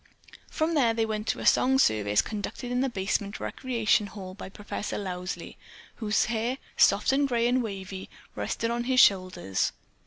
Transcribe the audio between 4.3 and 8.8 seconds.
by Professor Lowsley, whose hair, soft, grey and wavy, rested